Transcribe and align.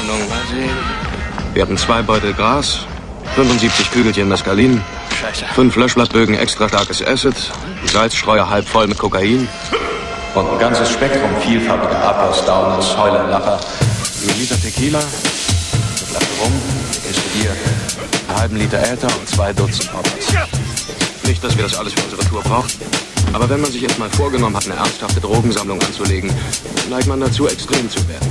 Ordnung. 0.00 0.28
Mal 0.28 0.40
sehen. 0.50 0.76
Wir 1.54 1.62
hatten 1.62 1.76
zwei 1.76 2.02
Beutel 2.02 2.32
Gras, 2.32 2.80
75 3.34 3.90
Kügelchen 3.90 4.28
Mescalin, 4.28 4.80
Scheiße. 5.20 5.44
fünf 5.54 5.76
Löschblattbögen 5.76 6.34
extra 6.36 6.68
starkes 6.68 7.04
Acid, 7.04 7.34
Salzstreuer 7.86 8.48
halb 8.48 8.66
voll 8.68 8.86
mit 8.86 8.98
Kokain 8.98 9.48
und 10.34 10.50
ein 10.52 10.58
ganzes 10.58 10.90
Spektrum 10.90 11.30
vielfarbiger 11.40 11.98
Uppers, 11.98 12.44
Downers, 12.46 12.96
Heuler, 12.96 13.26
Lacher, 13.26 13.60
ein 14.22 14.38
Liter 14.38 14.60
Tequila, 14.60 14.98
eine 14.98 15.08
Flasche 15.08 16.40
Rum, 16.40 16.52
Kiste 16.92 17.20
Bier, 17.34 17.50
einen 17.50 18.40
halben 18.40 18.56
Liter 18.56 18.78
Äther 18.78 19.08
und 19.18 19.28
zwei 19.28 19.52
Dutzend 19.52 19.92
Poppers. 19.92 20.48
Nicht, 21.26 21.44
dass 21.44 21.56
wir 21.56 21.64
das 21.64 21.76
alles 21.76 21.92
für 21.92 22.04
unsere 22.04 22.24
Tour 22.24 22.42
brauchen. 22.42 22.70
Aber 23.32 23.48
wenn 23.48 23.60
man 23.60 23.70
sich 23.70 23.82
jetzt 23.82 23.98
mal 23.98 24.10
vorgenommen 24.10 24.56
hat, 24.56 24.64
eine 24.66 24.74
ernsthafte 24.74 25.20
Drogensammlung 25.20 25.80
anzulegen, 25.82 26.32
neigt 26.88 27.06
man 27.06 27.20
dazu, 27.20 27.46
extrem 27.46 27.88
zu 27.90 28.08
werden. 28.08 28.28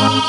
Bye. 0.00 0.20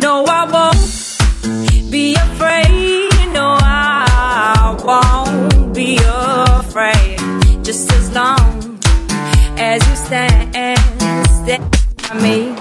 No, 0.00 0.24
I 0.26 0.44
won't 0.44 1.90
be 1.90 2.14
afraid. 2.14 3.10
No, 3.32 3.58
I 3.60 4.76
won't 4.84 5.74
be 5.74 5.98
afraid. 5.98 7.18
Just 7.64 7.90
as 7.92 8.12
long 8.12 8.78
as 9.58 9.86
you 9.88 9.96
stand, 9.96 10.54
stand 11.28 11.76
by 12.02 12.14
me. 12.22 12.57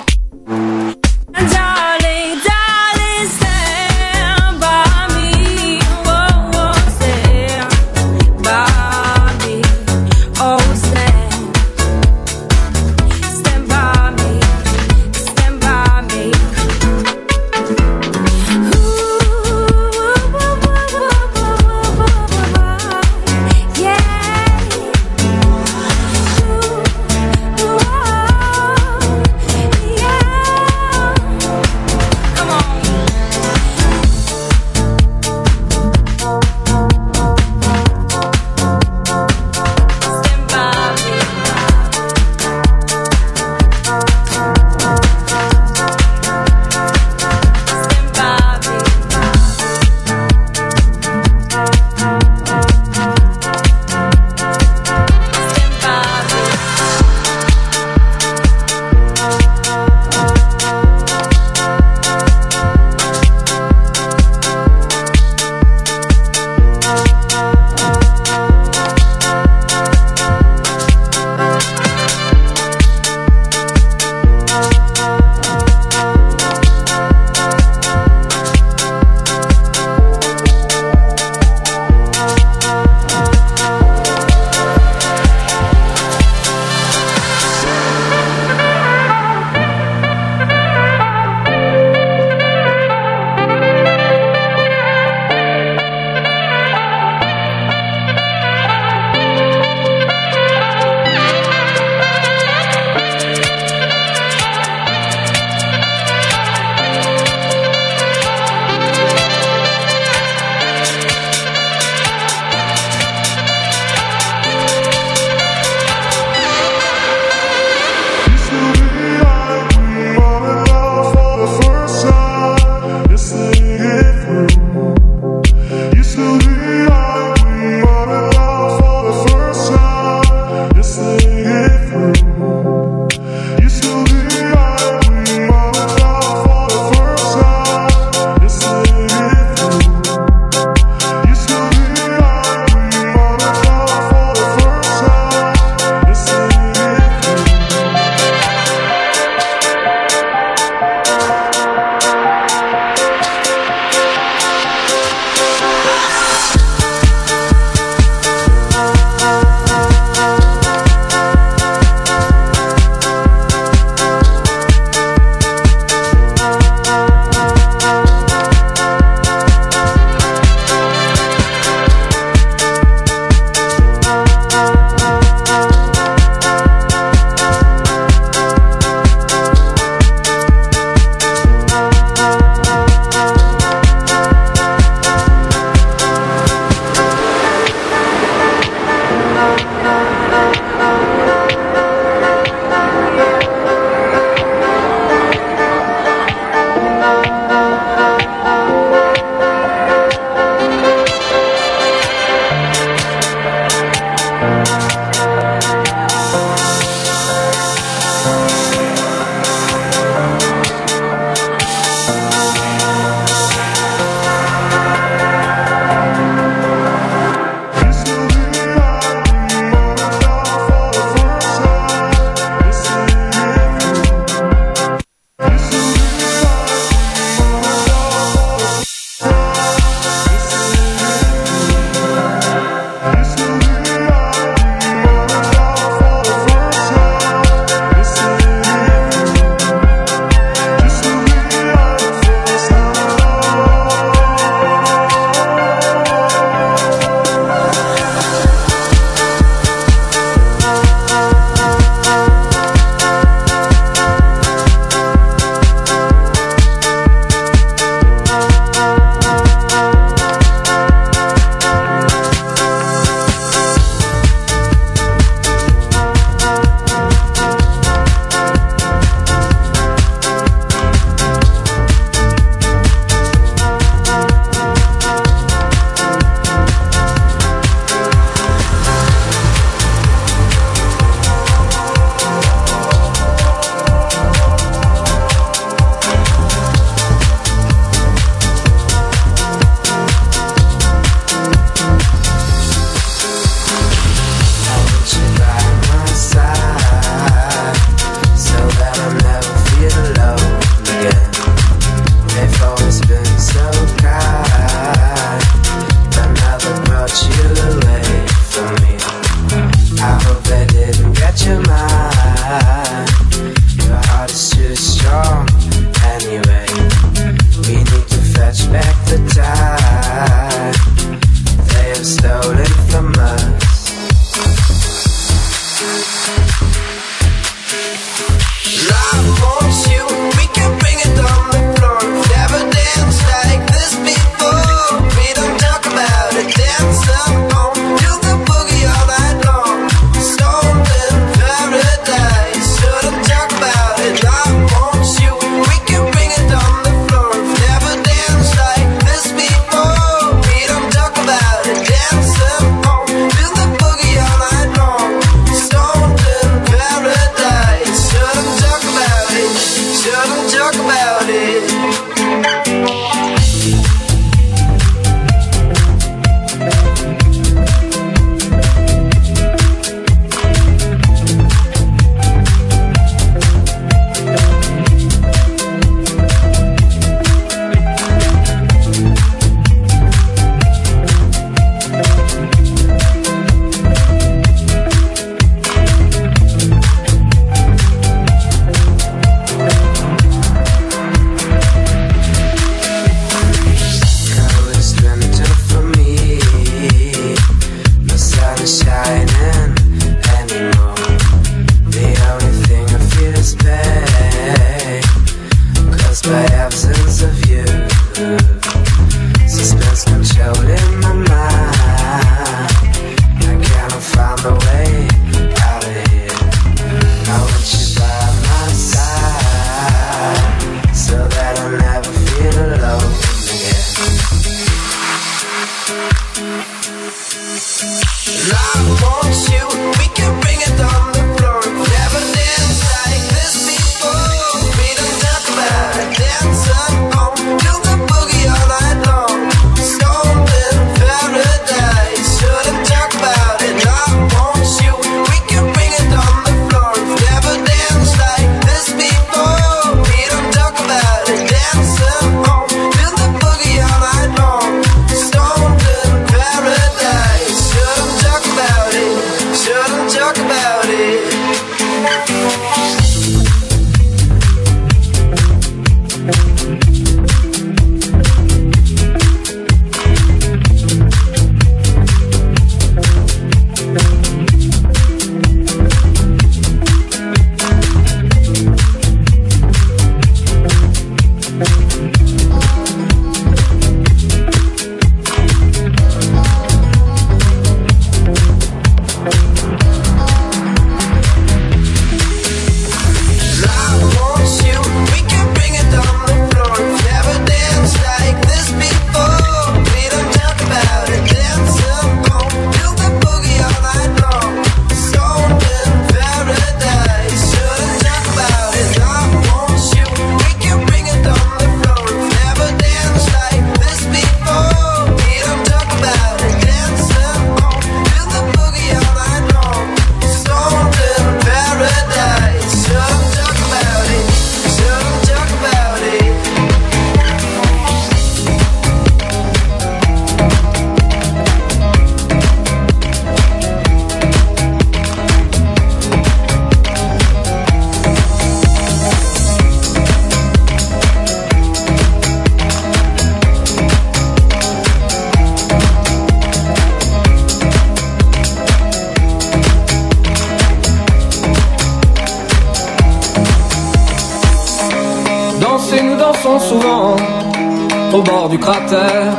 du 558.49 558.59
cratère, 558.59 559.33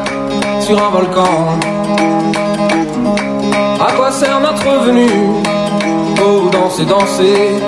sur 0.60 0.82
un 0.82 0.90
volcan. 0.90 1.58
À 3.80 3.92
quoi 3.92 4.10
sert 4.10 4.40
notre 4.40 4.84
venue? 4.84 5.10
Oh, 6.20 6.48
danser, 6.50 6.84
danser, 6.84 7.60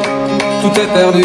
tout 0.61 0.81
est 0.81 0.93
perdu. 0.93 1.25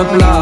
the 0.00 0.06
plaît 0.06 0.39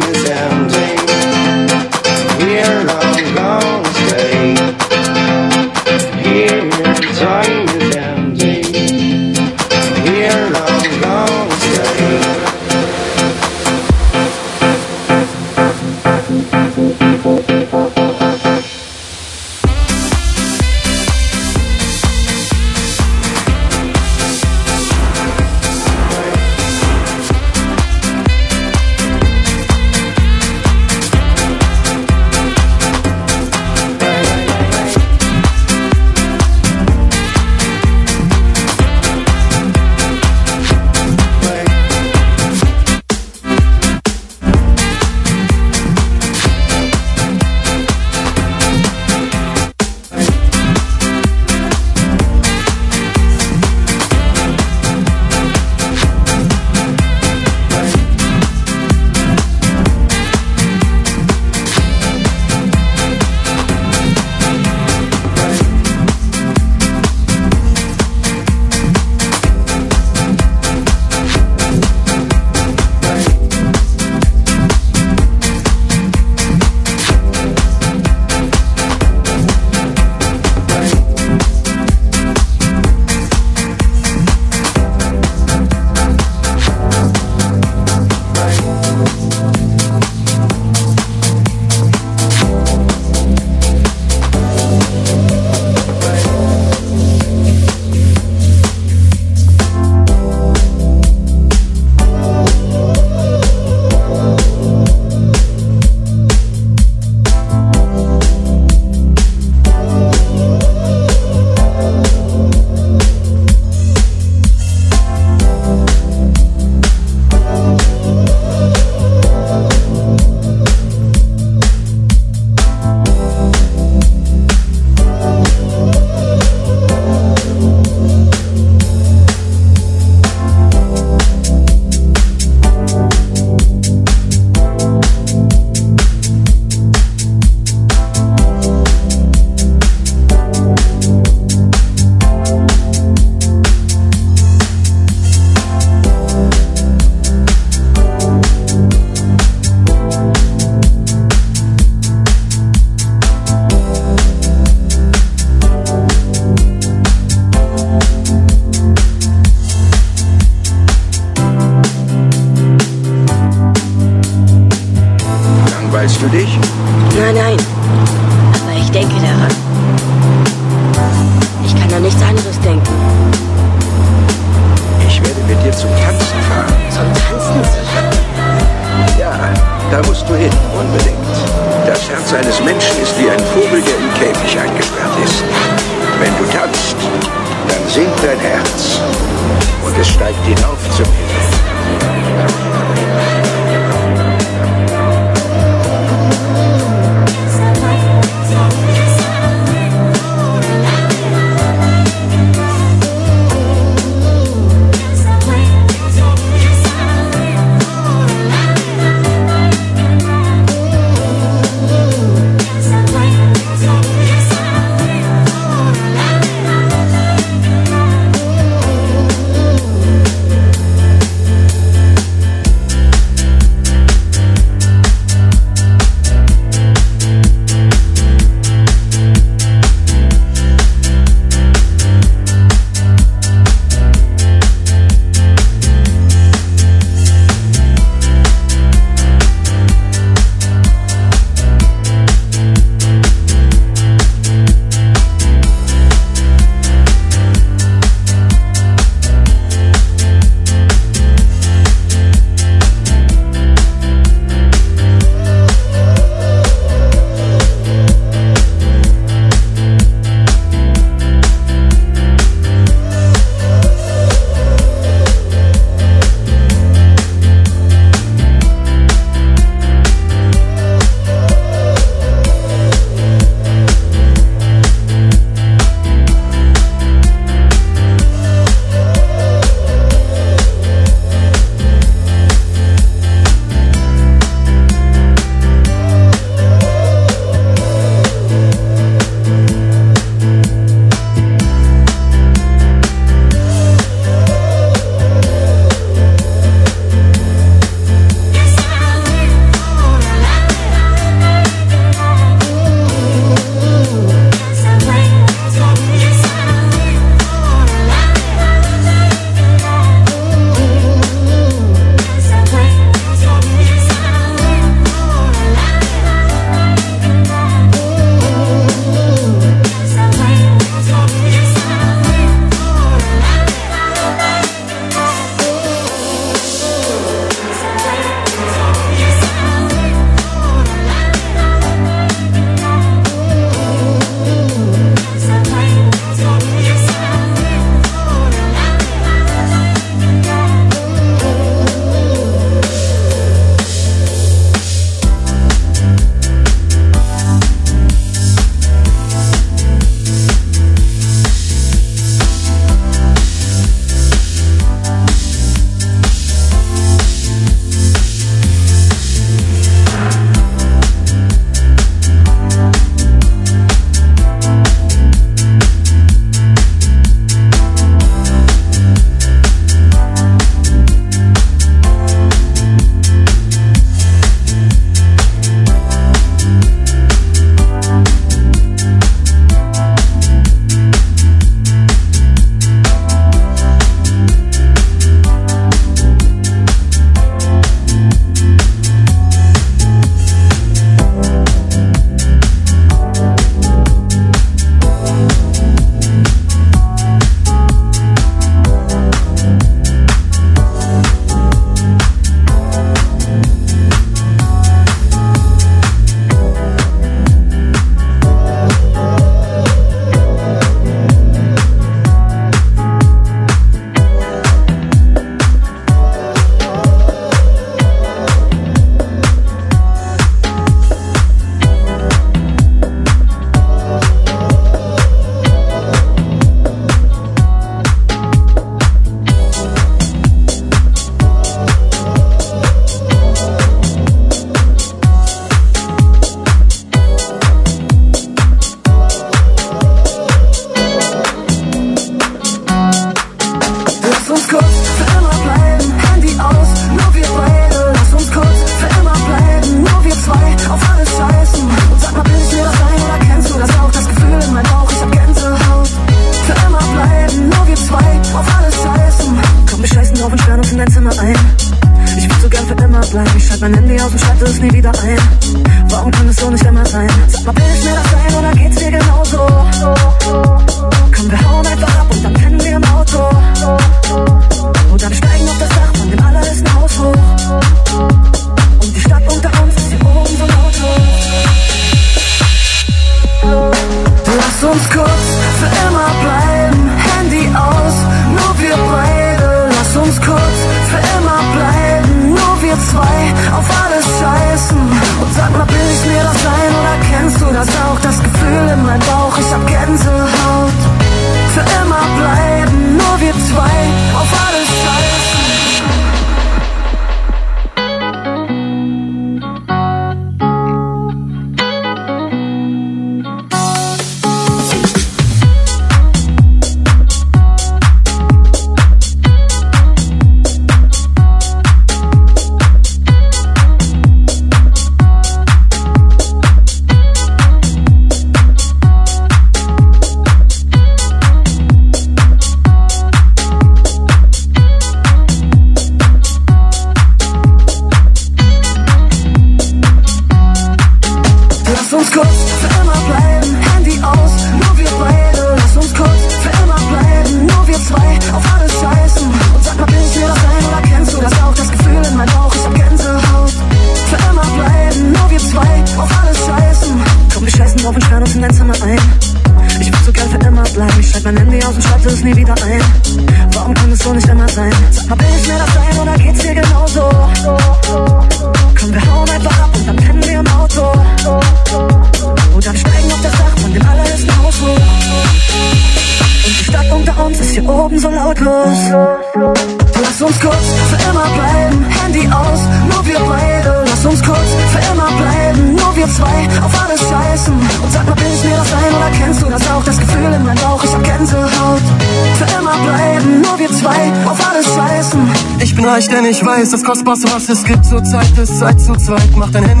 Zweig 599.31 599.55
macht 599.55 599.73
ein 599.77 599.85
Handy 599.85 600.00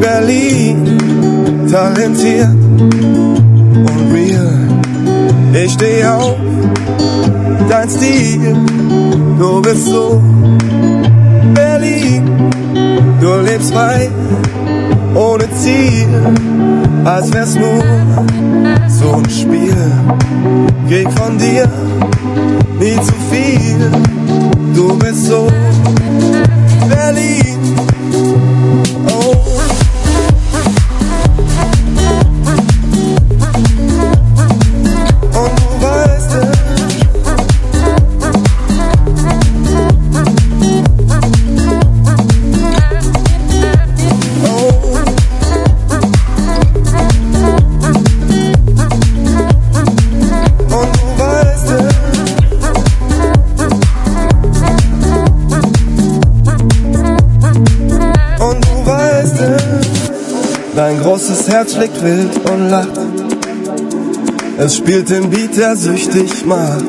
Berlin, 0.00 0.98
talentiert 1.70 2.48
und 2.48 4.12
real. 4.12 4.58
Ich 5.52 5.72
steh 5.72 6.04
auf, 6.04 6.36
dein 7.68 7.88
Stil. 7.90 8.56
Du 9.38 9.60
bist 9.62 9.86
so 9.86 10.22
Berlin, 11.54 12.50
du 13.20 13.34
lebst 13.44 13.72
frei, 13.72 14.08
ohne 15.14 15.44
Ziel, 15.52 16.08
als 17.04 17.32
wär's 17.32 17.54
nur 17.54 17.82
so 18.88 19.12
ein 19.16 19.30
Spiel. 19.30 19.76
Krieg 20.88 21.10
von 21.12 21.38
dir 21.38 21.68
nie 22.78 22.96
zu 22.96 23.14
viel, 23.30 23.90
du 24.74 24.96
bist 24.98 25.26
so 25.26 25.46
Berlin. 26.88 27.59
Herz 61.70 61.74
schlägt 61.74 62.02
wild 62.02 62.50
und 62.50 62.70
lacht. 62.70 62.98
Es 64.58 64.76
spielt 64.76 65.08
den 65.08 65.30
Beat, 65.30 65.56
der 65.56 65.76
süchtig 65.76 66.44
macht. 66.44 66.84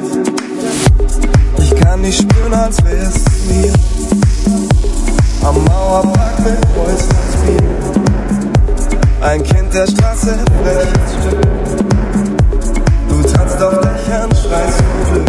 Ich 1.60 1.76
kann 1.82 2.02
dich 2.04 2.18
spüren, 2.18 2.54
als 2.54 2.84
wär's 2.84 3.24
mir. 3.48 3.74
Am 5.44 5.64
Mauerpark 5.66 6.40
mit 6.40 6.62
Boys 6.74 7.08
Bier. 7.46 7.62
Ein 9.22 9.44
Kind 9.44 9.74
der 9.74 9.88
Straße, 9.88 10.40
Stück. 11.20 11.42
Du 13.10 13.22
tanzt 13.30 13.62
auf 13.62 13.80
Dächern, 13.82 14.30
schreist 14.32 14.82
vor 14.82 15.14
Glück. 15.14 15.28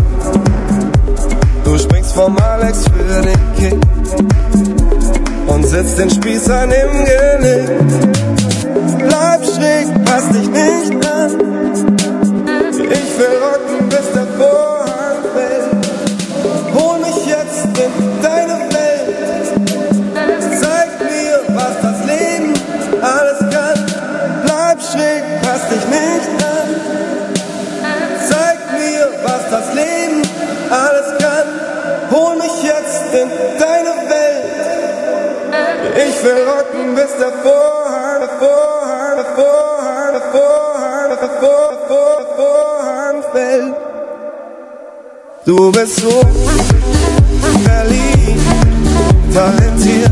Du 1.64 1.78
springst 1.78 2.12
vom 2.14 2.36
Alex 2.38 2.84
für 2.84 3.22
den 3.22 3.38
Kick. 3.58 3.78
Und 5.46 5.66
setzt 5.66 5.98
den 5.98 6.10
Spießern 6.10 6.70
im 6.70 7.04
Genick. 7.04 8.12
Schräg, 9.54 9.86
pass 10.04 10.28
dich 10.28 10.48
nicht 10.48 11.06
an. 11.06 11.30
Ich 12.98 13.18
will 13.18 13.36
rocken, 13.46 13.88
bis 13.88 14.06
der 14.14 14.26
Vorhang 14.38 15.20
fällt. 15.34 15.70
Hol 16.74 16.98
mich 17.00 17.26
jetzt 17.26 17.64
in 17.84 17.92
deine 18.22 18.58
Welt. 18.76 19.16
Zeig 20.60 20.90
mir, 21.00 21.36
was 21.54 21.74
das 21.82 21.98
Leben 22.12 22.52
alles 23.02 23.38
kann. 23.54 23.78
Bleib 24.44 24.78
schräg, 24.80 25.22
pass 25.42 25.62
dich 25.68 25.86
nicht 25.88 26.28
an. 26.56 26.68
Zeig 28.30 28.58
mir, 28.72 29.04
was 29.24 29.42
das 29.50 29.74
Leben 29.74 30.22
alles 30.70 31.08
kann. 31.18 31.48
Hol 32.10 32.36
mich 32.36 32.62
jetzt 32.62 33.02
in 33.12 33.28
deine 33.58 33.94
Welt. 34.10 34.32
Ich 36.08 36.24
will 36.24 36.40
rocken, 36.48 36.94
bis 36.94 37.16
der 37.18 37.32
Vorhang, 37.42 37.81
Du 45.54 45.70
bist 45.70 46.00
so 46.00 46.08
talentiert 49.34 50.10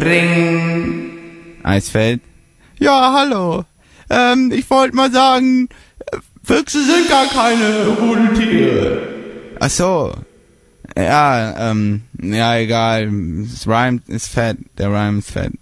Ring. 0.00 1.58
Eisfeld. 1.62 2.20
Ja, 2.78 3.12
hallo. 3.12 3.64
Ähm, 4.08 4.50
ich 4.52 4.68
wollte 4.70 4.96
mal 4.96 5.12
sagen, 5.12 5.68
Füchse 6.42 6.84
sind 6.84 7.08
gar 7.08 7.26
keine 7.26 7.96
guten 7.98 8.34
Tiere. 8.34 9.02
Ach 9.60 9.70
so. 9.70 10.12
Ja, 10.96 11.70
ähm, 11.70 12.02
ja, 12.20 12.56
egal. 12.56 13.10
Es 13.44 13.66
rhymt, 13.68 14.08
ist 14.08 14.28
fett. 14.28 14.56
Der 14.78 14.88
Rhyme 14.88 15.18
ist 15.18 15.30
fett. 15.30 15.52